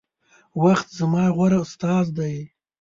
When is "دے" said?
2.17-2.33